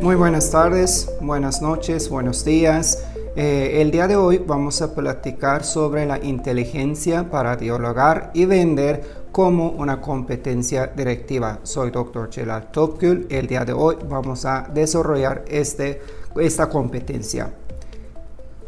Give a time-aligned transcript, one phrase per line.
[0.00, 3.02] Muy buenas tardes, buenas noches, buenos días.
[3.34, 9.02] Eh, el día de hoy vamos a platicar sobre la inteligencia para dialogar y vender
[9.32, 11.58] como una competencia directiva.
[11.64, 12.32] Soy Dr.
[12.32, 13.26] Celal Topkul.
[13.28, 16.00] El día de hoy vamos a desarrollar este,
[16.36, 17.52] esta competencia.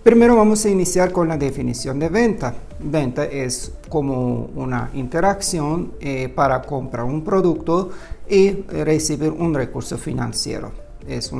[0.02, 2.54] Primero vamos a iniciar con la definición de venta.
[2.80, 7.90] Venta es como una interacción eh, para comprar un producto
[8.28, 11.32] y recibir un recurso financiero es,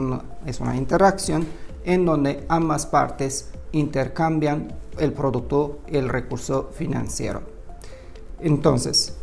[0.47, 1.47] es una interacción
[1.85, 7.43] en donde ambas partes intercambian el producto, el recurso financiero.
[8.41, 9.15] Entonces,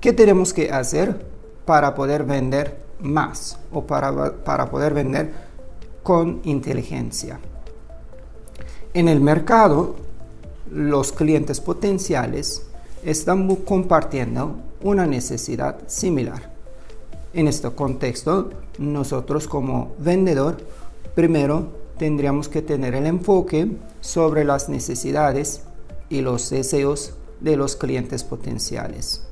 [0.00, 1.26] ¿qué tenemos que hacer
[1.64, 5.32] para poder vender más o para, para poder vender
[6.02, 7.40] con inteligencia?
[8.94, 9.96] En el mercado,
[10.70, 12.62] los clientes potenciales
[13.04, 16.50] están compartiendo una necesidad similar.
[17.32, 20.58] En este contexto, nosotros como vendedor,
[21.14, 25.62] primero tendríamos que tener el enfoque sobre las necesidades
[26.08, 29.22] y los deseos de los clientes potenciales.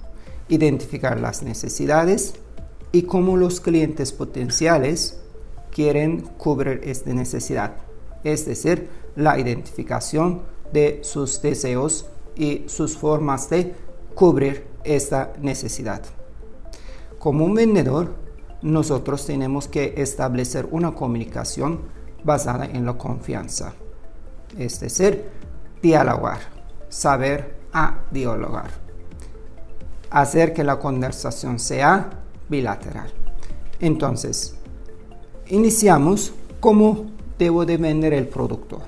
[0.49, 2.35] Identificar las necesidades
[2.93, 5.19] y cómo los clientes potenciales
[5.71, 7.77] quieren cubrir esta necesidad.
[8.25, 13.75] Es decir, la identificación de sus deseos y sus formas de
[14.15, 16.03] cubrir esta necesidad.
[17.19, 18.15] Como un vendedor,
[18.63, 21.81] nosotros tenemos que establecer una comunicación
[22.25, 23.75] basada en la confianza.
[24.59, 25.25] Es decir,
[25.83, 26.39] dialogar,
[26.89, 28.71] saber a dialogar.
[30.11, 32.11] Hacer que la conversación sea
[32.49, 33.13] bilateral.
[33.81, 34.55] Entonces,
[35.49, 37.07] iniciamos cómo
[37.39, 38.81] debo de vender el producto.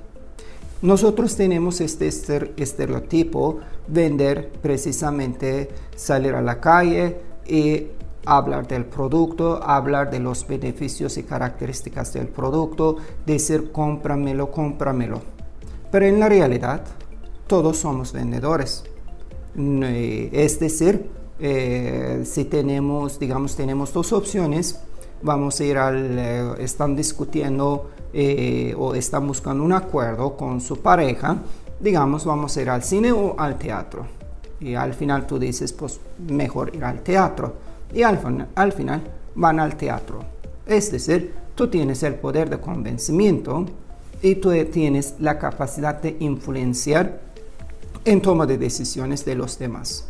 [0.80, 3.58] Nosotros tenemos este estereotipo,
[3.88, 7.88] vender precisamente, salir a la calle y
[8.28, 15.22] hablar del producto, hablar de los beneficios y características del producto, decir cómpramelo, cómpramelo.
[15.90, 16.84] Pero en la realidad,
[17.46, 18.84] todos somos vendedores.
[19.56, 21.10] Eh, es decir,
[21.40, 24.78] eh, si tenemos, digamos, tenemos dos opciones,
[25.22, 27.90] vamos a ir al, eh, están discutiendo
[28.76, 31.36] o están buscando un acuerdo con su pareja,
[31.78, 34.06] digamos, vamos a ir al cine o al teatro.
[34.60, 39.02] Y al final tú dices, pues mejor ir al teatro y al, final
[39.34, 40.20] van al teatro.
[40.66, 43.66] Es decir, tú tienes el poder de convencimiento
[44.22, 47.20] y tú tienes la capacidad de influenciar
[48.04, 50.08] en toma de decisiones de los demás.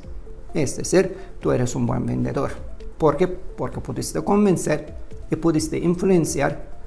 [0.54, 2.50] Es decir, tú eres un buen vendedor.
[2.96, 3.28] ¿Por qué?
[3.28, 4.94] Porque pudiste convencer
[5.30, 6.78] y pudiste influenciar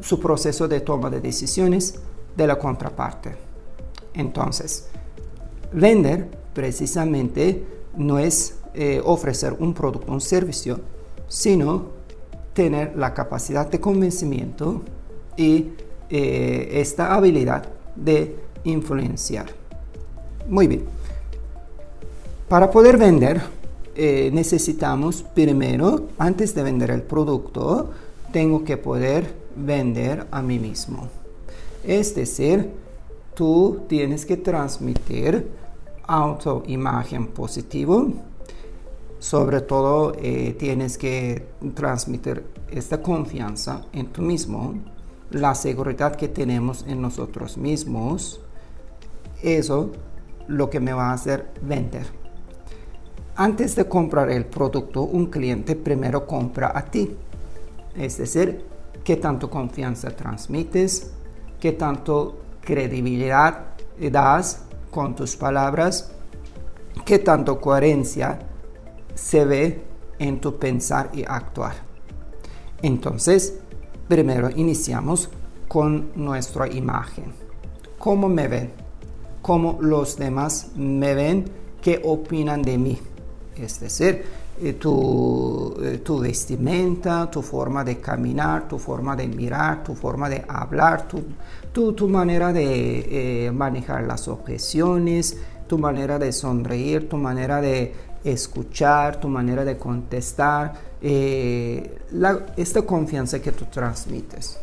[0.00, 1.98] su proceso de toma de decisiones
[2.36, 3.34] de la contraparte.
[4.14, 4.88] Entonces,
[5.72, 7.64] vender precisamente
[7.96, 10.78] no es eh, ofrecer un producto, un servicio,
[11.28, 11.86] sino
[12.52, 14.82] tener la capacidad de convencimiento
[15.34, 15.68] y
[16.10, 19.46] eh, esta habilidad de influenciar.
[20.46, 20.84] Muy bien.
[22.48, 23.40] Para poder vender,
[23.94, 27.90] eh, necesitamos primero, antes de vender el producto,
[28.30, 31.08] tengo que poder vender a mí mismo.
[31.82, 32.70] Es decir,
[33.34, 35.48] tú tienes que transmitir
[36.06, 38.12] autoimagen positivo,
[39.18, 44.74] sobre todo eh, tienes que transmitir esta confianza en tú mismo,
[45.30, 48.40] la seguridad que tenemos en nosotros mismos,
[49.42, 49.92] eso
[50.48, 52.06] lo que me va a hacer vender.
[53.34, 57.14] Antes de comprar el producto, un cliente primero compra a ti.
[57.94, 58.64] Es decir,
[59.04, 61.12] qué tanto confianza transmites,
[61.60, 63.74] qué tanto credibilidad
[64.10, 66.12] das con tus palabras,
[67.04, 68.38] qué tanto coherencia
[69.16, 69.82] se ve
[70.20, 71.74] en tu pensar y actuar.
[72.82, 73.54] Entonces,
[74.06, 75.30] primero iniciamos
[75.66, 77.32] con nuestra imagen.
[77.98, 78.70] ¿Cómo me ven?
[79.42, 81.46] ¿Cómo los demás me ven?
[81.82, 82.98] ¿Qué opinan de mí?
[83.56, 84.24] Es decir,
[84.60, 90.28] eh, tu, eh, tu, vestimenta, tu forma de caminar, tu forma de mirar, tu forma
[90.28, 91.08] de hablar,
[91.72, 97.92] tu, tu, manera de eh, manejar las objeciones, tu manera de sonreír, tu manera de
[98.32, 101.98] escuchar, tu manera de contestar, eh,
[102.56, 104.58] esta confianza que tú transmites.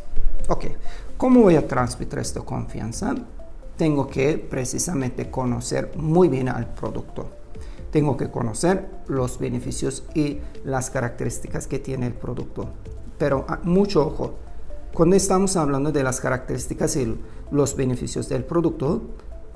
[0.48, 0.66] Ok,
[1.16, 3.14] ¿cómo voy a transmitir esta confianza?
[3.76, 7.30] Tengo que precisamente conocer muy bien al producto.
[7.90, 12.68] Tengo que conocer los beneficios y las características que tiene el producto.
[13.18, 14.34] Pero ah, mucho ojo,
[14.92, 17.18] cuando estamos hablando de las características y
[17.50, 19.02] los beneficios del producto,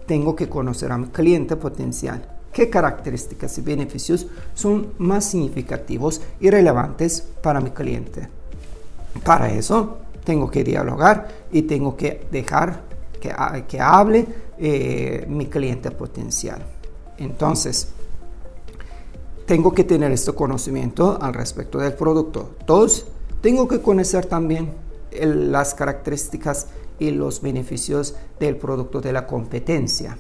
[0.07, 6.51] tengo que conocer a mi cliente potencial qué características y beneficios son más significativos y
[6.51, 8.29] relevantes para mi cliente.
[9.25, 12.83] Para eso, Tengo que dialogar y tengo que dejar
[13.19, 13.33] que,
[13.67, 14.27] que hable
[14.59, 16.61] eh, mi cliente potencial.
[17.17, 17.89] Entonces,
[19.47, 22.57] tengo que tener este conocimiento al respecto del producto.
[22.67, 23.07] Dos,
[23.41, 24.73] tengo que conocer también
[25.13, 26.67] las características
[26.99, 30.19] y los beneficios del producto de la competencia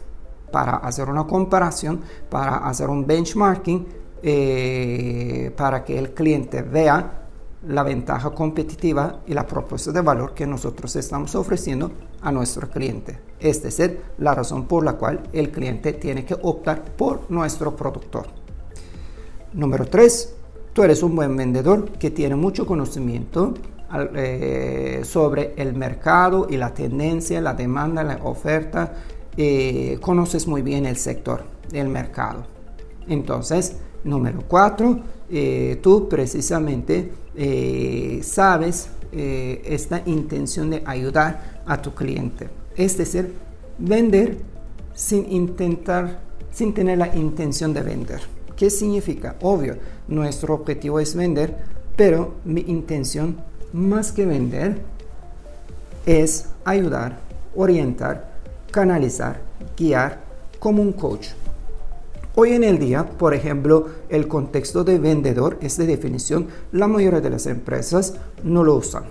[0.50, 3.86] para hacer una comparación, para hacer un benchmarking,
[4.22, 7.28] eh, para que el cliente vea
[7.66, 11.90] la ventaja competitiva y la propuesta de valor que nosotros estamos ofreciendo
[12.20, 13.18] a nuestro cliente.
[13.40, 13.62] Es
[14.18, 18.26] la razón por la cual el cliente tiene que optar por nuestro productor.
[19.52, 20.34] Número 3.
[20.72, 23.54] Tú eres un buen vendedor que tiene mucho conocimiento
[24.14, 28.92] eh, sobre el mercado y la tendencia, la demanda, la oferta.
[29.40, 32.44] Eh, conoces muy bien el sector, el mercado.
[33.08, 35.00] Entonces, número 4.
[35.31, 37.12] Eh, tú precisamente
[38.23, 42.49] sabes esta intención de ayudar a tu cliente.
[42.76, 43.32] Es decir,
[43.79, 44.38] vender
[44.93, 46.20] sin intentar,
[46.50, 48.20] sin tener la intención de vender.
[48.56, 49.37] ¿Qué significa?
[49.43, 49.76] Obvio,
[50.08, 51.56] nuestro objetivo es vender,
[51.96, 53.37] pero mi intención
[53.73, 54.81] más que vender
[56.06, 57.20] es ayudar,
[57.55, 58.38] orientar,
[58.70, 59.40] canalizar,
[59.76, 60.20] guiar
[60.58, 61.28] como un coach.
[62.34, 67.30] Hoy en el día, por ejemplo, el contexto de vendedor, esta definición, la mayoría de
[67.30, 69.04] las empresas no lo usan.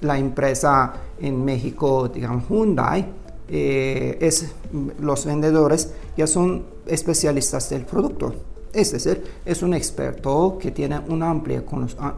[0.00, 3.06] La empresa en México, digamos Hyundai,
[3.48, 4.52] eh, es,
[5.00, 8.34] los vendedores ya son especialistas del producto
[8.74, 11.64] es decir, es un experto que tiene un amplio,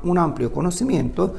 [0.03, 1.35] un amplio conocimiento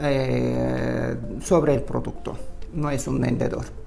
[0.00, 2.34] eh, sobre el producto,
[2.72, 3.81] no es un vendedor.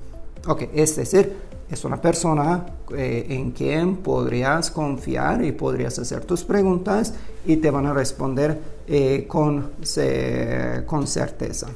[0.48, 1.36] Ok, es decir,
[1.70, 2.66] es una persona
[2.96, 7.14] eh, en quien podrías confiar y podrías hacer tus preguntas
[7.46, 9.72] y te van a responder eh, con,
[10.86, 11.68] con certeza.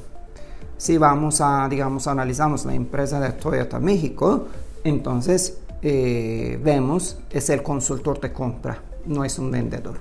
[0.76, 4.46] Si vamos a, digamos, analizamos la empresa de Toyota México,
[4.84, 9.96] entonces vemos es el consultor de compra no es un vendedor.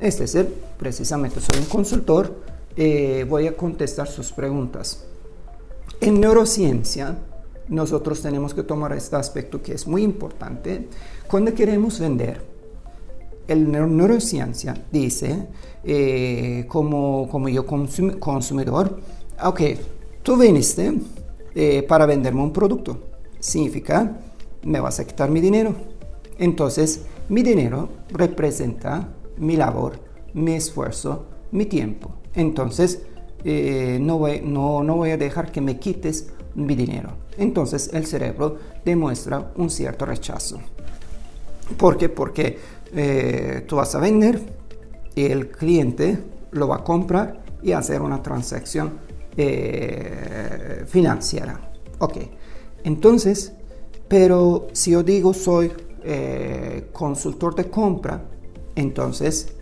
[0.00, 2.34] Es decir, precisamente soy un consultor,
[2.76, 5.04] eh, voy a contestar sus preguntas.
[6.00, 7.18] En neurociencia,
[7.70, 10.88] nosotros tenemos que tomar este aspecto que es muy importante.
[11.28, 12.44] Cuando queremos vender,
[13.46, 15.46] el neurociencia dice,
[15.84, 19.00] eh, como, como yo consumidor,
[19.42, 19.60] ok,
[20.22, 20.92] tú viniste
[21.54, 22.98] eh, para venderme un producto.
[23.38, 24.18] Significa,
[24.64, 25.74] me vas a quitar mi dinero.
[26.38, 30.00] Entonces, mi dinero representa mi labor,
[30.34, 32.10] mi esfuerzo, mi tiempo.
[32.34, 33.02] Entonces,
[33.44, 37.10] eh, no, voy, no, no voy a dejar que me quites mi dinero.
[37.38, 40.60] Entonces el cerebro demuestra un cierto rechazo.
[41.76, 42.08] ¿Por qué?
[42.08, 42.58] Porque
[42.92, 44.40] eh, tú vas a vender
[45.14, 46.18] y el cliente
[46.52, 48.98] lo va a comprar y hacer una transacción
[49.36, 51.72] eh, financiera.
[51.98, 52.16] Ok,
[52.84, 53.52] entonces,
[54.08, 55.70] pero si yo digo soy
[56.02, 58.24] eh, consultor de compra,
[58.74, 59.52] entonces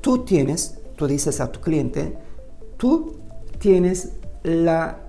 [0.00, 2.16] tú tienes, tú dices a tu cliente,
[2.76, 3.16] tú
[3.58, 4.12] tienes
[4.42, 5.05] la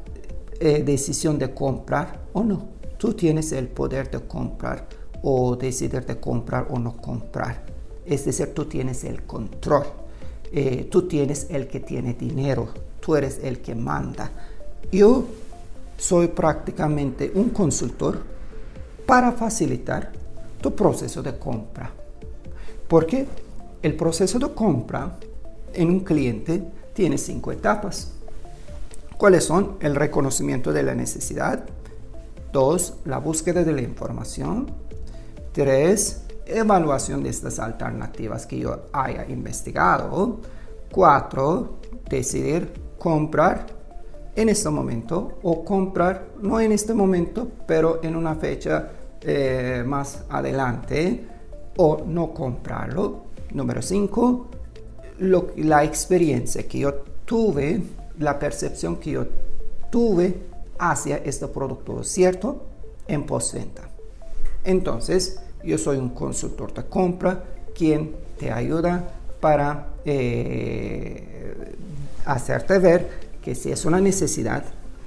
[0.60, 2.70] eh, decisión de comprar o no.
[2.98, 4.88] Tú tienes el poder de comprar
[5.22, 7.64] o decidir de comprar o no comprar.
[8.06, 9.84] Es decir, tú tienes el control.
[10.52, 12.70] Eh, tú tienes el que tiene dinero.
[13.00, 14.32] Tú eres el que manda.
[14.92, 15.26] Yo
[15.98, 18.20] soy prácticamente un consultor
[19.06, 20.12] para facilitar
[20.62, 21.92] tu proceso de compra.
[22.88, 23.28] Porque
[23.82, 25.18] el proceso de compra
[25.74, 28.14] en un cliente tiene cinco etapas.
[29.18, 29.78] ¿Cuáles son?
[29.80, 31.64] El reconocimiento de la necesidad.
[32.54, 34.68] Dos, la búsqueda de la información.
[35.52, 40.40] Tres, evaluación de estas alternativas que yo haya investigado.
[40.92, 43.66] Cuatro, decidir comprar
[44.36, 50.26] en este momento o comprar no en este momento, pero en una fecha eh, más
[50.30, 51.28] adelante
[51.78, 53.24] o no comprarlo.
[53.52, 54.48] Número 5,
[55.58, 56.94] la experiencia que yo
[57.26, 57.82] tuve,
[58.20, 59.28] la percepción que yo
[59.92, 60.36] tuve
[60.80, 62.64] hacia este producto, ¿cierto?
[63.08, 63.90] En postventa.
[64.64, 67.44] Entonces, yo soy un consultor de compra
[67.76, 69.04] quien te ayuda
[69.40, 71.76] para eh,
[72.26, 73.10] hacerte ver
[73.42, 74.64] que si es una necesidad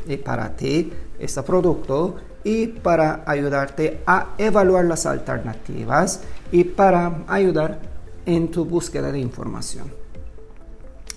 [0.09, 7.81] eh, para ti este producto, y para ayudarte a evaluar las alternativas y para ayudar
[8.27, 10.00] en tu búsqueda de información.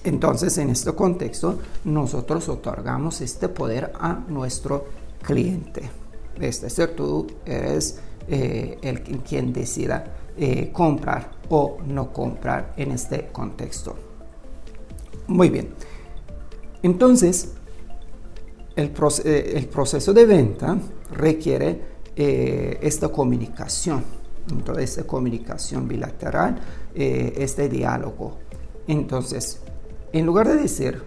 [0.03, 4.85] Entonces, en este contexto, nosotros otorgamos este poder a nuestro
[5.21, 5.89] cliente.
[6.39, 10.03] Es decir, tú eres eh, el quien decida
[10.37, 13.95] eh, comprar o no comprar en este contexto.
[15.27, 15.69] Muy bien.
[16.81, 17.53] Entonces,
[18.75, 20.77] el, proceso de venta
[21.11, 24.03] requiere esta comunicación,
[24.51, 26.59] entonces esta comunicación bilateral,
[26.93, 28.37] este diálogo.
[28.87, 29.62] Entonces,
[30.13, 31.01] en lugar de decir,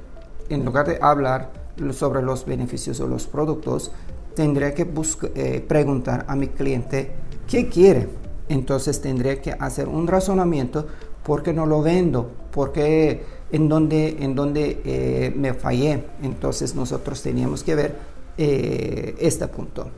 [0.49, 1.51] en lugar de hablar
[1.93, 3.93] sobre los beneficios de los productos,
[4.35, 4.87] tendría que
[5.35, 7.13] eh, preguntar a mi cliente
[7.49, 8.09] qué quiere.
[8.49, 10.87] Entonces tendría que hacer un razonamiento
[11.25, 16.05] por qué no lo vendo, por qué en dónde, en eh, me fallé.
[16.23, 17.97] Entonces nosotros teníamos que ver
[18.37, 19.89] eh, este punto.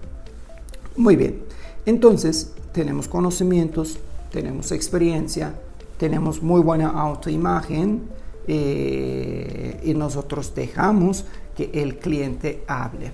[0.97, 1.45] Muy bien,
[1.87, 3.99] entonces tenemos conocimientos,
[4.31, 5.55] tenemos experiencia,
[5.97, 8.18] tenemos muy buena autoimagen
[8.51, 13.13] eh, y nosotros dejamos que el cliente hable.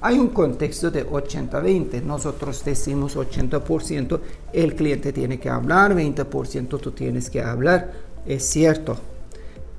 [0.00, 2.02] Hay un contexto de 80-20.
[2.02, 4.20] Nosotros decimos 80%,
[4.52, 7.92] el cliente tiene que hablar, 20% tú tienes que hablar.
[8.24, 8.96] Es cierto.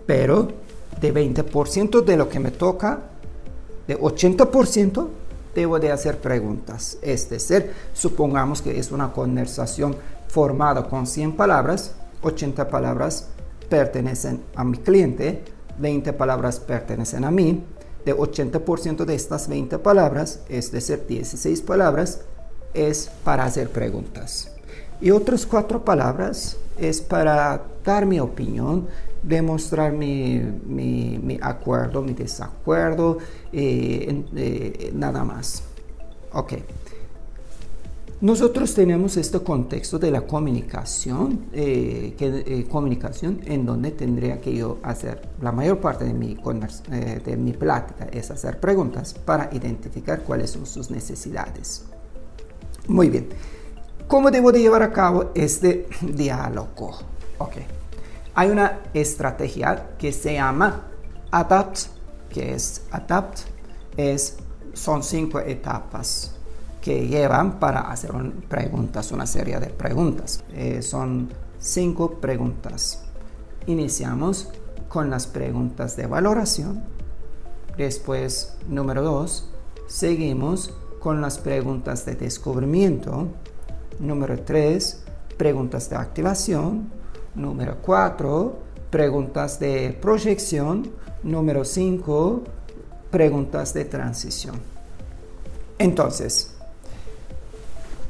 [0.06, 0.50] Pero
[1.00, 3.00] de 20% de lo que me toca,
[3.88, 5.08] de 80%
[5.56, 6.98] debo de hacer preguntas.
[7.02, 9.96] Es decir, supongamos que es una conversación
[10.28, 13.30] formada con 100 palabras, 80 palabras
[13.72, 15.42] pertenecen a mi cliente,
[15.80, 17.64] 20 palabras pertenecen a mí.
[18.06, 22.22] De 80% de estas 20 palabras, es decir, 16 palabras,
[22.74, 24.52] es para hacer preguntas.
[25.00, 28.88] Y otras 4 palabras es para dar mi opinión,
[29.24, 33.20] demostrar mi, mi, acuerdo, mi desacuerdo,
[33.54, 35.64] eh, eh, nada más.
[36.34, 36.54] Ok.
[38.22, 44.78] Nosotros tenemos este contexto de la comunicación, eh, eh, comunicación en donde tendría que yo
[44.84, 46.38] hacer la mayor parte de mi,
[46.92, 51.84] eh, de mi plática es hacer preguntas para identificar cuáles son sus necesidades.
[52.88, 53.28] Muy bien,
[54.08, 57.00] ¿cómo debo de llevar a cabo este diálogo?
[57.40, 57.54] Ok,
[58.36, 60.90] hay una estrategia que se llama
[61.32, 61.88] ADAPT,
[62.30, 63.40] que es ADAPT,
[63.98, 64.38] es,
[64.74, 66.36] son cinco etapas
[66.82, 68.12] que llevan para hacer
[68.50, 70.44] preguntas, una serie de preguntas.
[70.54, 73.04] Eh, son cinco preguntas.
[73.68, 74.50] Iniciamos
[74.90, 76.84] con las preguntas de valoración.
[77.78, 79.50] Después, número dos,
[79.88, 83.28] seguimos con las preguntas de descubrimiento.
[84.00, 85.04] Número tres,
[85.38, 86.90] preguntas de activación.
[87.36, 88.60] Número cuatro,
[88.90, 90.92] preguntas de proyección.
[91.24, 92.42] Número cinco,
[93.12, 94.56] preguntas de transición.
[95.78, 96.51] Entonces,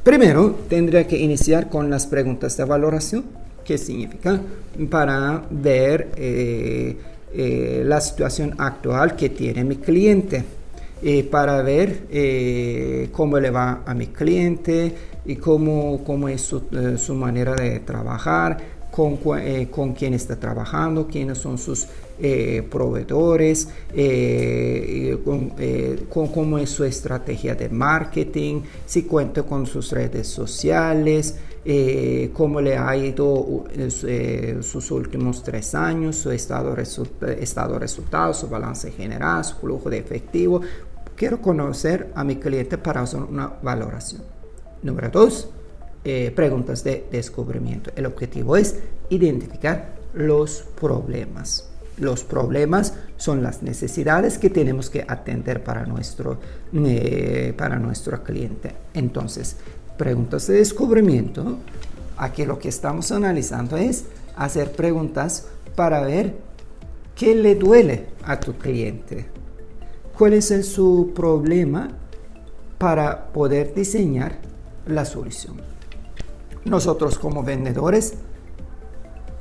[0.03, 3.24] Primero, tendría que iniciar con las preguntas de valoración.
[3.63, 4.41] ¿Qué significa?
[4.89, 6.98] Para ver eh,
[7.31, 10.43] eh, la situación actual que tiene mi cliente.
[11.03, 14.93] Eh, para ver cómo le va a mi cliente
[15.25, 18.58] y cómo, cómo es su, manera de trabajar,
[18.91, 19.17] con,
[19.67, 21.88] con quién está trabajando, quiénes son sus
[22.20, 30.27] eh, proveedores, eh, con, cómo es su estrategia de marketing, si cuenta con sus redes
[30.27, 31.36] sociales,
[32.34, 33.65] cómo le ha ido
[34.62, 40.62] sus últimos tres años, su estado, estado resultado, su balance general, su flujo de efectivo.
[41.15, 44.24] Quiero conocer a mi cliente para hacer una valoración.
[44.82, 45.50] Número dos,
[46.03, 47.91] eh, preguntas de descubrimiento.
[47.96, 51.71] El objetivo es identificar los problemas.
[51.98, 56.39] Los problemas son las necesidades que tenemos que atender para nuestro,
[56.74, 58.74] eh, para nuestro cliente.
[58.93, 59.57] Entonces,
[59.98, 61.57] preguntas de descubrimiento.
[62.17, 64.05] Aquí lo que estamos analizando es
[64.36, 66.36] hacer preguntas para ver
[67.15, 69.27] qué le duele a tu cliente.
[70.17, 71.89] ¿Cuál es su problema
[72.77, 74.39] para poder diseñar
[74.88, 75.57] la solución?
[76.65, 78.13] Nosotros como vendedores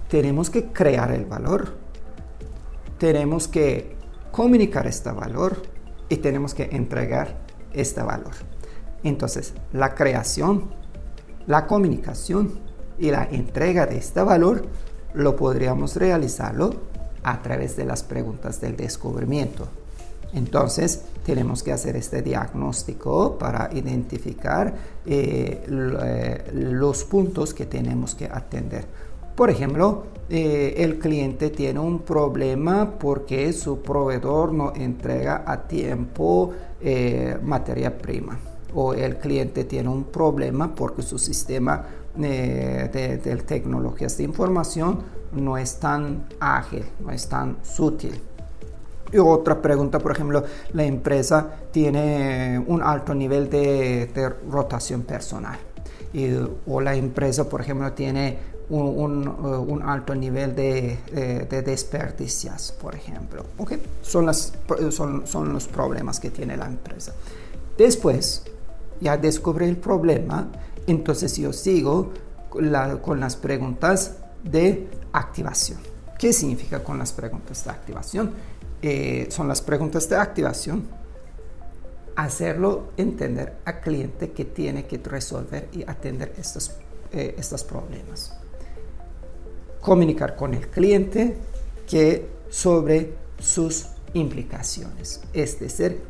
[0.09, 1.75] tenemos que crear el valor,
[3.01, 3.97] tenemos que
[4.31, 5.57] comunicar este valor
[6.11, 7.39] y tenemos que entregar
[7.73, 8.35] este valor.
[9.03, 10.71] Entonces, la creación,
[11.47, 12.61] la comunicación
[12.99, 14.67] y la entrega de este valor
[15.15, 16.75] lo podríamos realizarlo
[17.23, 19.67] a través de las preguntas del descubrimiento.
[20.35, 24.75] Entonces, tenemos que hacer este diagnóstico para identificar
[25.07, 28.85] eh, eh, los puntos que tenemos que atender.
[29.35, 36.53] Por ejemplo, eh, el cliente tiene un problema porque su proveedor no entrega a tiempo
[37.43, 38.39] materia prima
[38.73, 41.85] o el cliente tiene un problema porque su sistema
[42.17, 45.01] de, de tecnologías de información
[45.33, 48.19] no es tan ágil, no es tan sutil.
[49.13, 55.59] Y otra pregunta, por ejemplo, la empresa tiene un alto nivel de, rotación personal.
[56.67, 58.39] o la empresa, por ejemplo, tiene
[58.71, 60.99] un, alto nivel de,
[61.49, 63.45] de, desperdicios, por ejemplo.
[63.59, 63.83] ¿Okay?
[64.03, 64.53] Son, las,
[64.91, 67.13] son, son los problemas que tiene la empresa.
[67.77, 68.45] Después,
[69.01, 70.49] ya descubrí el problema,
[70.87, 72.13] entonces yo sigo
[72.51, 75.79] con las preguntas de activación.
[76.19, 78.33] ¿Qué significa con las preguntas de activación?
[78.83, 80.87] Eh, son las preguntas de activación.
[82.17, 86.73] Hacerlo entender al cliente que tiene que resolver y atender estos,
[87.13, 88.40] eh, estos problemas.
[89.81, 91.37] Comunicar con el cliente
[91.89, 95.23] que sobre sus implicaciones.
[95.33, 96.01] Es decir,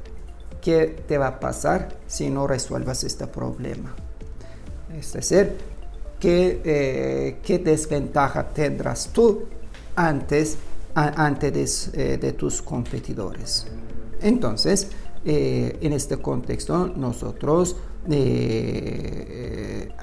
[0.60, 3.94] qué te va a pasar si no resuelvas este problema.
[4.96, 5.56] Es decir,
[6.18, 9.44] qué, eh, qué desventaja tendrás tú
[9.96, 10.58] antes,
[10.94, 13.66] antes eh, de, tus competidores.
[14.20, 14.88] Entonces,
[15.24, 17.76] eh, en este contexto, nosotros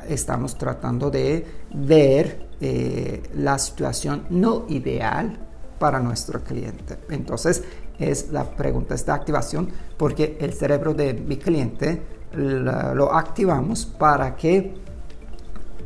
[0.08, 1.44] estamos tratando de
[1.74, 5.38] ver la situación no ideal
[5.80, 6.98] para nuestro cliente.
[7.10, 7.64] Entonces,
[8.00, 12.02] es la pregunta de activación porque el cerebro de mi cliente
[12.34, 14.74] lo activamos para que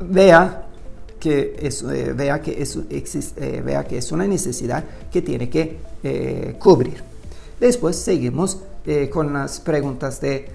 [0.01, 0.67] vea
[1.19, 5.77] que es, eh, vea, que es, eh, vea que es una necesidad que tiene que
[6.03, 7.03] eh, cubrir.
[7.59, 8.63] Después seguimos
[9.11, 10.49] con las preguntas de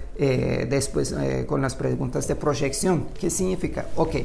[0.69, 3.07] después con las preguntas de proyección.
[3.17, 3.87] ¿Qué significa?
[3.95, 4.15] Ok,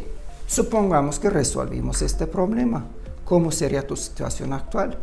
[0.52, 2.84] supongamos que resolvimos este problema.
[3.24, 4.98] ¿Cómo sería tu situación actual?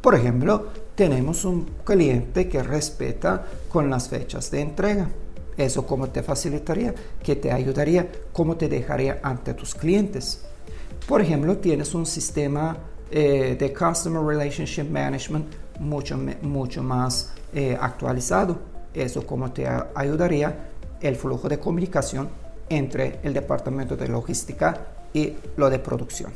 [0.00, 5.08] Por ejemplo, tenemos un cliente que respeta con las fechas de entrega.
[5.56, 6.92] ¿Eso cómo te facilitaría?
[7.22, 8.10] ¿Qué te ayudaría?
[8.32, 10.42] ¿Cómo te dejaría ante tus clientes?
[11.06, 12.76] Por ejemplo, tienes un sistema
[13.08, 15.46] eh, de Customer Relationship Management
[15.78, 18.58] mucho, mucho más eh, actualizado.
[18.92, 19.64] Eso cómo te
[19.94, 26.32] ayudaría el flujo de comunicación entre el departamento de logística y lo de producción.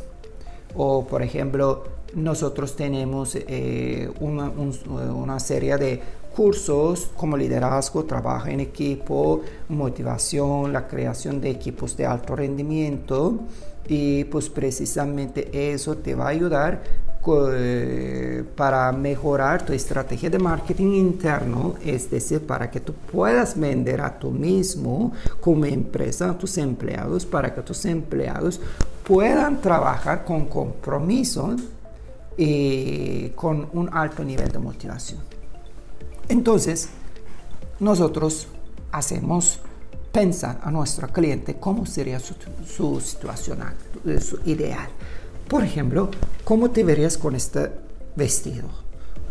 [0.75, 1.85] O, por ejemplo,
[2.15, 6.01] nosotros tenemos eh, una, una, serie de
[6.35, 13.41] cursos como liderazgo, trabajo en equipo, motivación, la creación de equipos de alto rendimiento
[13.87, 16.83] y pues precisamente eso te va a ayudar
[18.57, 24.19] para mejorar tu estrategia de marketing interno, es decir, para que tú puedas vender a
[24.19, 28.61] tú mismo como empresa a tus empleados, para que tus empleados
[29.07, 31.55] puedan trabajar con compromiso
[32.37, 35.21] y con un alto nivel de motivación.
[36.29, 36.89] Entonces,
[37.79, 38.49] nosotros
[38.91, 39.61] hacemos
[40.13, 43.61] pensar a nuestro cliente cómo sería su, situación
[44.45, 44.89] ideal.
[45.53, 46.09] Por ejemplo,
[46.45, 47.71] ¿cómo te verías con este
[48.17, 48.71] vestido?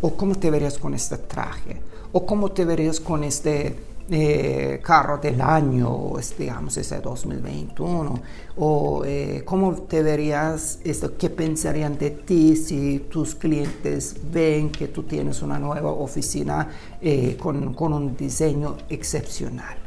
[0.02, 1.82] ¿O cómo te verías con este traje?
[2.12, 3.76] ¿O cómo te verías con este
[4.08, 8.22] eh, carro del año, digamos, ese 2021,
[8.58, 14.90] o eh, cómo te verías, esto, qué pensarían de ti si tus clientes ven que
[14.90, 16.70] tú tienes una nueva oficina
[17.02, 19.81] eh, con, con, un diseño excepcional.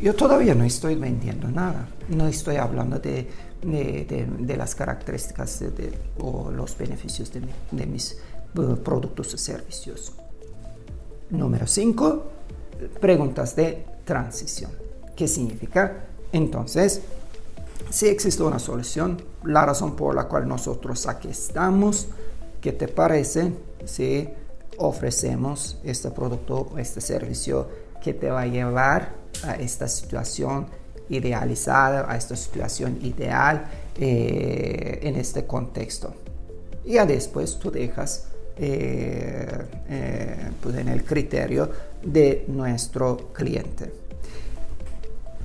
[0.00, 3.28] Yo todavía no estoy vendiendo nada, no estoy hablando de,
[3.62, 5.62] de, las características
[6.18, 8.16] o los beneficios de, mis
[8.82, 10.12] productos y servicios.
[11.28, 12.24] Número 5,
[12.98, 14.70] preguntas de transición.
[15.14, 16.06] ¿Qué significa?
[16.32, 17.02] Entonces,
[17.90, 22.08] si existe una solución, la razón por la cual nosotros aquí estamos,
[22.62, 23.52] ¿qué te parece
[23.84, 24.30] si
[24.78, 30.66] ofrecemos este producto o este servicio que te va a llevar a esta situación
[31.08, 33.64] idealizada, a esta situación ideal
[33.98, 36.14] eh, en este contexto?
[36.84, 39.46] Y ya después tú dejas eh,
[39.88, 41.70] eh, pues en el criterio
[42.02, 43.92] de nuestro cliente.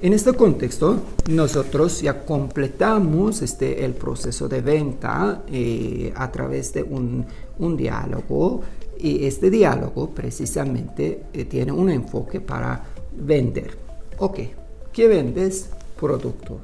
[0.02, 5.44] En este contexto, nosotros ya completamos este, el proceso de venta
[6.16, 7.26] a través de un,
[7.60, 8.62] un, diálogo
[9.06, 13.78] y este diálogo precisamente tiene un enfoque para vender.
[14.18, 14.40] Ok,
[14.92, 15.70] ¿qué vendes?
[16.00, 16.58] Producto.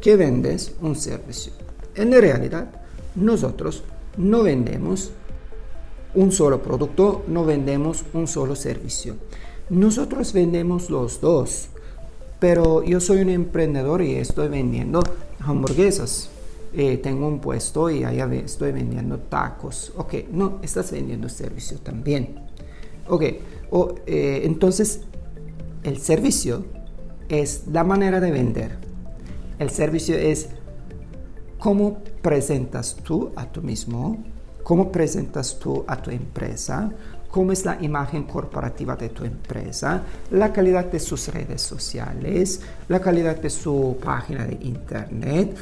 [0.00, 0.72] ¿Qué vendes?
[0.80, 1.52] Un servicio.
[1.94, 2.70] En realidad,
[3.16, 3.84] nosotros
[4.16, 5.10] no vendemos
[6.14, 9.16] un solo producto, no vendemos un solo servicio.
[9.68, 11.68] Nosotros vendemos los dos,
[12.40, 15.02] pero yo soy un emprendedor y estoy vendiendo
[15.40, 16.30] hamburguesas.
[16.72, 19.92] Eh, tengo un puesto y allá estoy vendiendo tacos.
[19.96, 22.46] Ok, no, estás vendiendo servicio también.
[23.08, 25.02] Ok, eh, entonces
[25.82, 26.64] el servicio
[27.28, 28.76] es la manera de vender.
[29.58, 30.50] El servicio es
[31.58, 34.22] cómo presentas tú a tú mismo
[34.68, 36.90] cómo presentas tú a tu empresa,
[37.30, 43.00] cómo es la imagen corporativa de tu empresa, la calidad de sus redes sociales, la
[43.00, 45.56] calidad de su página de internet,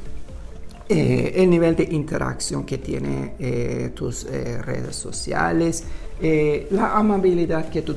[0.88, 5.84] eh, el nivel de interacción que tiene eh, tus eh, redes sociales,
[6.70, 7.96] la amabilidad que tú,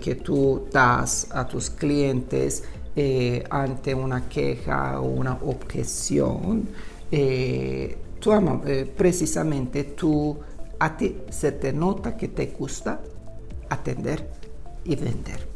[0.00, 2.64] que tú das a tus clientes
[3.48, 6.68] ante una queja o una objeción.
[8.18, 8.32] Tú,
[8.96, 10.36] precisamente tú,
[10.80, 13.00] a ti se te nota que te gusta
[13.68, 14.28] atender
[14.84, 15.46] y vender.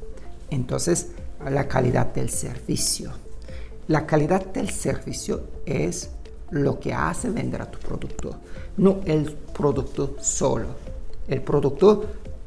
[0.50, 1.08] Entonces,
[1.50, 3.10] la calidad del servicio.
[3.88, 6.10] La calidad del servicio es
[6.50, 8.36] lo que hace vender a tu producto,
[8.76, 10.66] no el producto solo.
[11.26, 12.04] El producto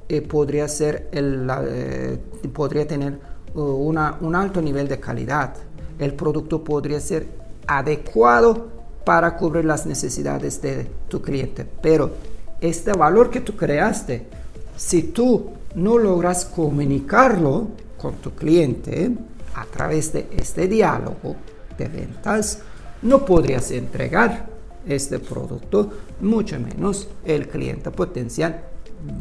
[0.09, 2.17] eh, podría, ser el, eh,
[2.51, 3.19] podría tener
[3.53, 5.53] uh, un alto nivel de calidad.
[5.99, 7.27] El producto podría ser
[7.67, 8.67] adecuado
[9.05, 11.65] para cubrir las necesidades de tu cliente.
[11.81, 12.11] Pero
[12.59, 14.27] este valor que tú creaste,
[14.75, 19.11] si tú no logras comunicarlo con tu cliente
[19.55, 21.35] a través de este diálogo
[21.77, 22.59] de ventas,
[23.01, 24.47] no podrías entregar
[24.87, 28.63] este producto, mucho menos el cliente potencial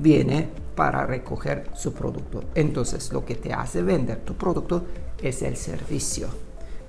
[0.00, 2.44] viene para recoger su producto.
[2.54, 4.84] Entonces, lo que te hace vender tu producto
[5.20, 6.28] es el servicio.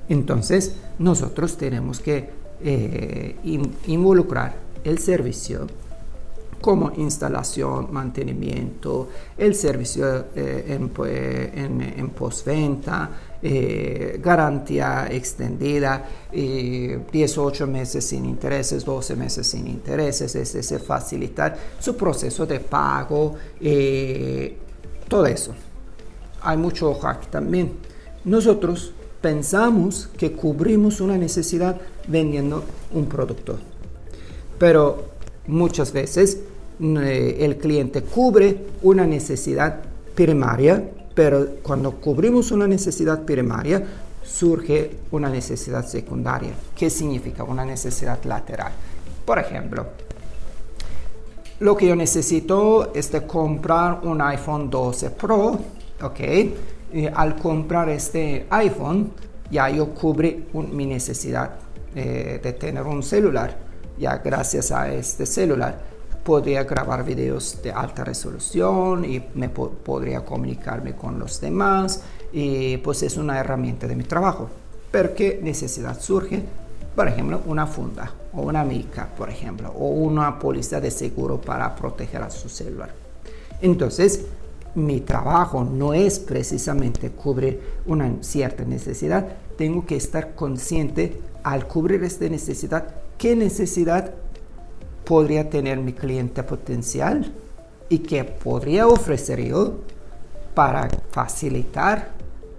[0.10, 2.30] Entonces, nosotros tenemos que
[2.64, 3.36] eh,
[3.88, 5.68] involucrar el servicio
[6.62, 10.92] como instalación, mantenimiento, el servicio eh, en,
[11.56, 13.10] en, en postventa,
[13.44, 21.98] eh, garantía extendida, 18 meses sin intereses, 12 meses sin intereses, es decir, facilitar su
[21.98, 24.56] proceso de pago, eh,
[25.08, 25.56] todo eso.
[26.42, 27.74] Hay mucho hack también.
[28.26, 33.58] Nosotros pensamos que cubrimos una necesidad vendiendo un producto,
[34.60, 35.10] pero
[35.48, 36.51] muchas veces eh,
[36.82, 39.82] el cliente cubre una necesidad
[40.16, 43.84] primaria pero cuando cubrimos una necesidad primaria,
[44.24, 46.52] surge una necesidad secundaria.
[46.76, 48.72] ¿Qué significa una necesidad lateral?
[49.26, 49.86] Por ejemplo,
[51.60, 55.60] lo que yo necesito es comprar un iPhone 12 Pro,
[56.02, 56.20] ¿ok?
[57.14, 59.12] Al comprar este iPhone,
[59.50, 61.52] ya yo cubrí mi necesidad
[61.94, 63.58] eh, de tener un celular,
[64.00, 65.91] ya gracias a este celular
[66.24, 73.04] podría grabar videos de alta resolución y me podría comunicarme con los demás y pues
[73.04, 74.50] es una herramienta de mi trabajo.
[74.92, 76.44] Pero ¿qué necesidad surge?
[76.96, 81.74] Por ejemplo, una funda o una mica, por ejemplo, o una póliza de seguro para
[81.76, 82.92] proteger a su celular.
[83.62, 84.26] Entonces,
[84.76, 92.04] mi trabajo no es precisamente cubrir una cierta necesidad, tengo que estar consciente al cubrir
[92.04, 94.14] esta necesidad, qué necesidad
[95.06, 97.32] podría tener mi cliente potencial
[97.90, 99.80] y que podría ofrecer yo
[100.54, 102.10] para facilitar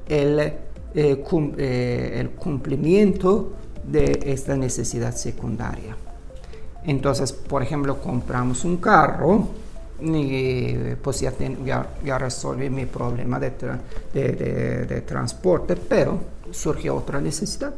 [0.08, 0.54] el, eh,
[0.94, 3.52] eh, cumplimiento
[3.84, 5.96] de esta necesidad secundaria.
[6.84, 9.48] Entonces, por ejemplo, compramos un carro
[10.00, 16.18] y pues ya, resolví mi problema de, transporte, pero
[16.50, 17.72] surgió otra necesidad.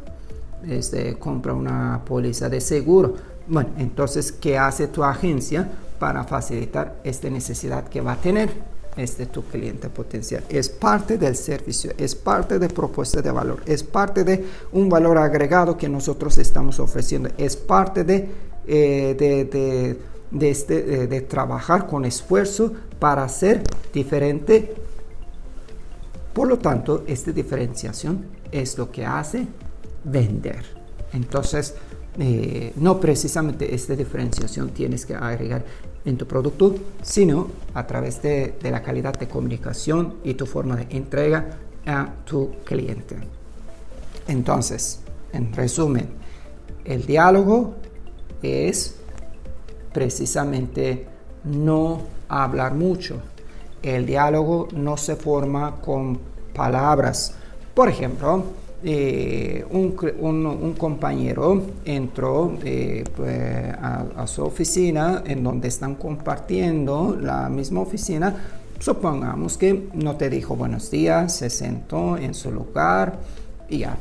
[0.67, 3.13] Este, compra una póliza de seguro
[3.47, 8.49] bueno, entonces, ¿qué hace tu agencia para facilitar esta necesidad que va a tener
[8.97, 10.43] este tu cliente potencial?
[10.49, 15.17] Es parte del servicio, es parte de propuesta de valor, es parte de un valor
[15.17, 18.29] agregado que nosotros estamos ofreciendo, es parte de,
[18.67, 19.97] eh, de,
[20.31, 23.61] de, este, de trabajar con esfuerzo para ser
[23.93, 24.73] diferente.
[26.33, 29.47] Por lo tanto, esta diferenciación es lo que hace
[30.03, 30.65] vender.
[31.13, 31.75] Entonces,
[32.17, 35.65] eh, no precisamente esta diferenciación tienes que agregar
[36.05, 40.87] en tu producto, sino a través de, la calidad de comunicación y tu forma de
[40.95, 43.17] entrega a tu cliente.
[44.27, 45.01] Entonces,
[45.33, 46.07] en resumen,
[46.85, 47.75] el diálogo
[48.41, 48.95] es
[49.91, 51.07] precisamente
[51.43, 53.17] no hablar mucho.
[53.81, 56.19] El diálogo no se forma con
[56.53, 57.35] palabras.
[57.73, 58.43] Por ejemplo,
[58.83, 67.81] eh, un, compañero entró eh, pues, a, su oficina en donde están compartiendo la misma
[67.81, 68.35] oficina.
[68.79, 73.19] Supongamos que no te dijo buenos días, se sentó en su lugar
[73.69, 73.97] y ya.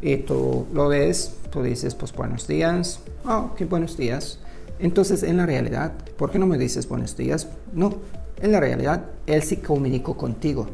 [0.00, 4.38] Y tú lo ves, tú dices pues buenos días, oh, qué buenos días.
[4.78, 7.48] Entonces en la realidad, ¿por qué no me dices buenos días?
[7.72, 7.94] No,
[8.40, 10.68] en la realidad él sí comunicó contigo,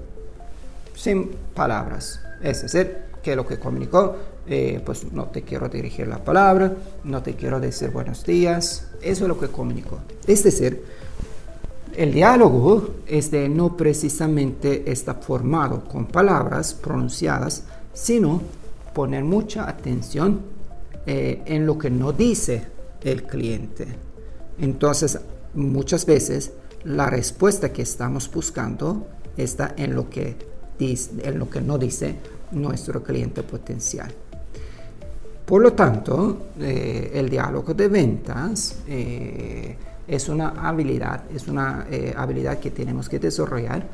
[0.95, 2.21] sin palabras.
[2.43, 7.23] Es decir, que lo que comunicó, eh, pues no te quiero dirigir la palabra, no
[7.23, 10.01] te quiero decir buenos días, eso es lo que comunicó.
[10.27, 10.85] Es decir,
[11.97, 18.41] el diálogo este, no precisamente está formado con palabras pronunciadas, sino
[18.95, 20.41] poner mucha atención
[21.05, 22.65] en lo que no dice
[23.03, 23.87] el cliente.
[24.59, 25.19] Entonces,
[25.55, 26.53] muchas veces
[26.85, 29.07] la respuesta que estamos buscando
[29.37, 30.37] está en lo que,
[30.79, 32.17] dice, en lo que no dice
[32.53, 34.13] nuestro cliente potencial.
[35.45, 42.15] Por lo tanto, eh, el diálogo de ventas eh, es una habilidad, es una eh,
[42.17, 43.87] habilidad que tenemos que desarrollar.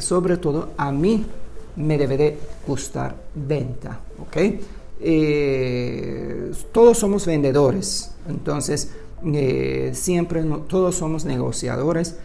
[0.00, 1.24] sobre todo a mí
[1.76, 4.36] me debe de gustar venta, ¿ok?
[6.72, 8.90] todos somos vendedores, entonces
[9.92, 12.16] siempre todos somos negociadores.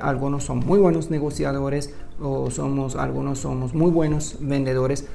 [0.00, 5.06] algunos son muy buenos negociadores o somos algunos somos muy buenos vendedores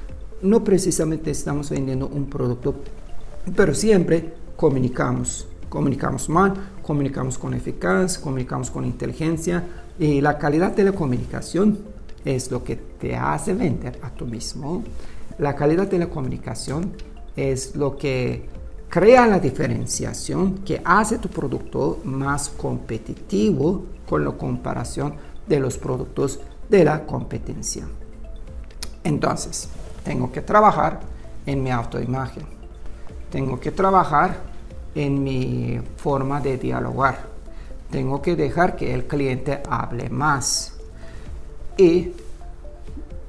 [0.42, 2.74] no precisamente estamos vendiendo un producto,
[3.54, 5.46] pero siempre comunicamos.
[5.68, 9.64] Comunicamos mal, comunicamos con eficacia, comunicamos con inteligencia
[9.98, 11.78] y la calidad de la comunicación
[12.24, 14.82] es lo que te hace vender a tú mismo.
[15.38, 16.92] La calidad de la comunicación
[17.36, 18.48] es lo que
[18.88, 25.14] crea la diferenciación que hace tu producto más competitivo con la comparación
[25.46, 27.86] de los productos de la competencia.
[29.02, 29.68] Entonces,
[30.04, 31.00] tengo que trabajar
[31.44, 32.44] en mi autoimagen.
[33.30, 34.36] Tengo que trabajar
[34.94, 37.28] en mi forma de dialogar.
[37.90, 40.74] Tengo que dejar que el cliente hable más.
[41.76, 42.12] Y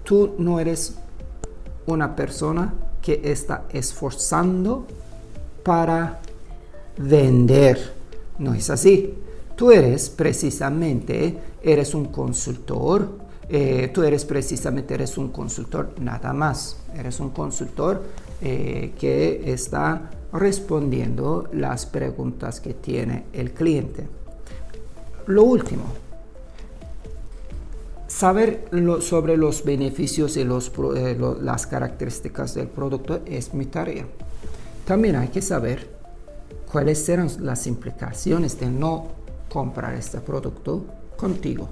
[0.04, 0.96] tú no eres
[1.88, 4.86] una persona que está esforzando
[5.64, 6.20] para
[6.98, 7.94] vender.
[8.38, 9.16] No es así.
[9.56, 13.21] Tú eres precisamente, eres un consultor,
[13.54, 16.78] eh, tú eres precisamente eres un consultor nada más.
[16.96, 18.02] Eres un consultor
[18.42, 24.08] eh, que está respondiendo las preguntas que tiene el cliente.
[25.28, 25.84] Lo último,
[28.08, 28.70] saber
[29.02, 34.06] sobre los beneficios y eh, las características del producto es mi tarea.
[34.86, 35.90] También hay que saber
[36.72, 39.10] cuáles serán las implicaciones de no
[39.50, 40.86] comprar este producto
[41.18, 41.68] contigo.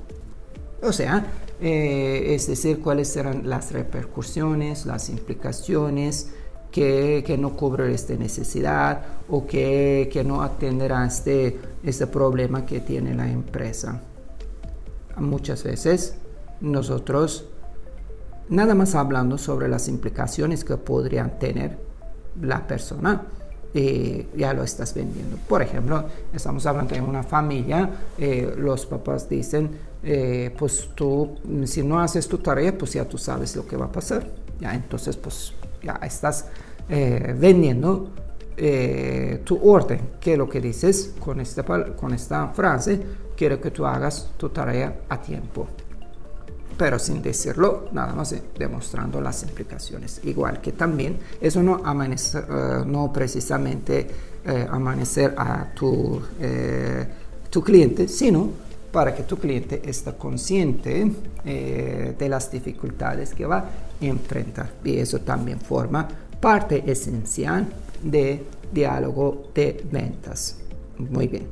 [0.82, 1.26] O sea,
[1.62, 6.32] eh, es decir, cuáles serán las repercusiones, las implicaciones
[6.72, 12.80] que, que no cubre esta necesidad o que, que no atenderá este, este problema que
[12.80, 14.02] tiene la empresa.
[15.18, 16.16] Muchas veces
[16.62, 17.46] nosotros,
[18.48, 21.78] nada más hablando sobre las implicaciones que podrían tener
[22.42, 23.26] la persona,
[23.74, 25.38] eh, ya lo estás vendiendo.
[25.48, 29.70] Por ejemplo, estamos hablando de una familia, eh, los papás dicen,
[30.04, 33.86] eh, pues tú, si no haces tu tarea, pues ya tú sabes lo que va
[33.86, 34.26] a pasar.
[34.60, 35.54] Ya, entonces, pues
[35.84, 36.48] ya estás
[36.90, 38.12] eh, vendiendo
[39.46, 43.00] tu orden, que es lo que dices con esta, con esta frase,
[43.38, 45.66] quiero que tú hagas tu tarea a tiempo.
[46.80, 50.22] Pero sin decirlo, nada más demostrando las implicaciones.
[50.24, 52.50] Igual que también, eso no, amanecer,
[52.88, 54.08] no precisamente
[54.72, 56.22] amanecer a tu,
[57.50, 58.50] tu cliente, sino
[58.92, 61.12] para que tu cliente esté consciente
[61.46, 63.70] eh, de las dificultades que va a
[64.02, 64.72] enfrentar.
[64.84, 66.08] Y eso también forma
[66.40, 67.68] parte esencial
[68.02, 70.58] de diálogo de ventas.
[70.98, 71.48] Muy bien.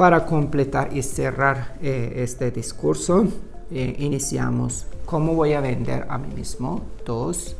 [0.00, 3.22] Para completar y cerrar eh, este discurso,
[3.70, 6.80] eh, iniciamos cómo voy a vender a mí mismo.
[7.04, 7.54] Dos,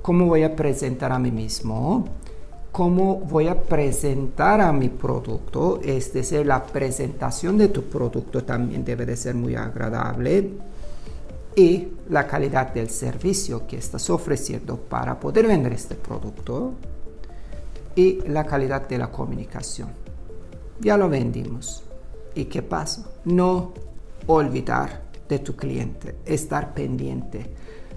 [0.00, 2.08] cómo voy a presentar a mí mismo
[2.72, 8.82] cómo voy a presentar a mi producto, es decir, la presentación de tu producto también
[8.82, 10.52] debe de ser muy agradable
[11.54, 16.72] y la calidad del servicio que estás ofreciendo para poder vender este producto
[17.94, 19.99] y la calidad de la comunicación.
[20.80, 21.82] Ya lo vendimos.
[22.34, 23.06] ¿Y qué pasa?
[23.24, 23.72] No
[24.26, 27.46] olvidar de tu cliente, estar pendiente.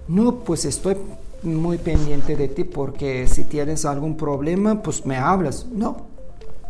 [0.08, 0.96] No, pues estoy
[1.42, 5.66] muy pendiente de ti porque si tienes algún problema, pues me hablas.
[5.66, 6.06] No,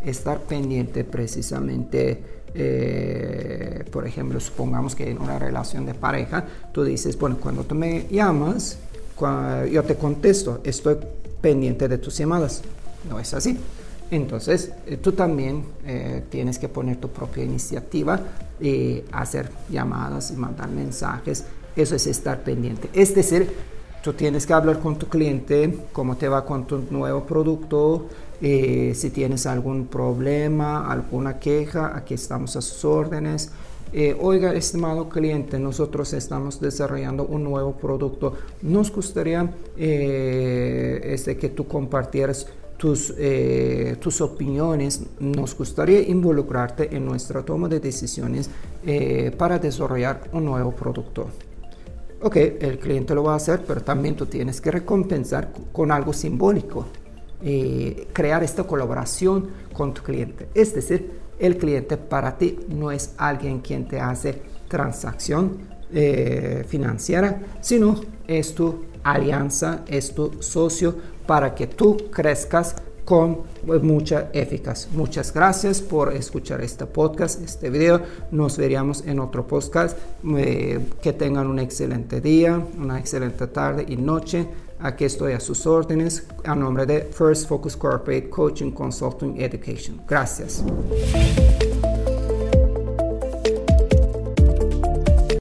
[0.05, 2.23] estar pendiente precisamente,
[2.55, 7.75] eh, por ejemplo, supongamos que en una relación de pareja, tú dices, bueno, cuando tú
[7.75, 8.79] me llamas,
[9.71, 10.97] yo te contesto, estoy
[11.41, 12.63] pendiente de tus llamadas.
[13.09, 13.59] No es así.
[14.15, 18.21] Entonces, eh, tú también eh, tienes que poner tu propia iniciativa
[18.61, 21.45] y hacer llamadas y mandar mensajes.
[21.75, 22.89] Eso es estar pendiente.
[22.93, 23.49] Es decir,
[24.05, 28.07] Tú tienes que hablar con tu cliente, cómo te va con tu nuevo producto,
[28.43, 33.51] eh, si tienes algún problema, alguna queja, aquí estamos a sus órdenes.
[33.95, 38.35] Eh, oiga, estimado cliente, nosotros estamos desarrollando un nuevo producto.
[38.61, 42.47] Nos gustaría eh, este, que tú compartieras
[42.85, 43.15] tus,
[43.99, 45.01] tus opiniones.
[45.19, 48.51] Nos gustaría involucrarte en nuestra toma de decisiones
[49.39, 51.31] para desarrollar un nuevo producto.
[52.21, 56.13] ok, el cliente lo va a hacer, pero también tú tienes que recompensar con algo
[56.13, 56.85] simbólico.
[57.47, 60.49] Eh, crear esta colaboración con tu cliente.
[60.55, 65.59] Es decir, el cliente para ti no es alguien quien te hace transacción
[65.93, 70.95] eh, financiera, sino es tu alianza, es tu socio
[71.27, 73.43] para que tú crezcas con
[73.83, 74.91] mucha eficacia.
[74.95, 78.01] Muchas gracias por escuchar este podcast, este video.
[78.31, 79.99] Nos veríamos en otro podcast.
[80.37, 84.49] Eh, que tengan un excelente día, una excelente tarde y noche.
[84.81, 90.01] Aquí estoy a sus órdenes a nombre de First Focus Corporate Coaching Consulting Education.
[90.09, 90.65] Gracias.